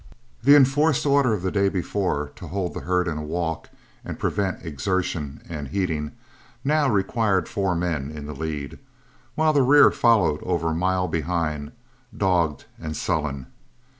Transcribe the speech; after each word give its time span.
The 0.41 0.55
enforced 0.55 1.05
order 1.05 1.31
of 1.31 1.43
the 1.43 1.51
day 1.51 1.69
before 1.69 2.31
to 2.37 2.47
hold 2.47 2.73
the 2.73 2.79
herd 2.79 3.07
in 3.07 3.19
a 3.19 3.23
walk 3.23 3.69
and 4.03 4.17
prevent 4.17 4.65
exertion 4.65 5.43
and 5.47 5.67
heating 5.67 6.13
now 6.63 6.89
required 6.89 7.47
four 7.47 7.75
men 7.75 8.09
in 8.09 8.25
the 8.25 8.33
lead, 8.33 8.79
while 9.35 9.53
the 9.53 9.61
rear 9.61 9.91
followed 9.91 10.39
over 10.41 10.69
a 10.69 10.73
mile 10.73 11.07
behind, 11.07 11.71
dogged 12.17 12.65
and 12.79 12.97
sullen. 12.97 13.45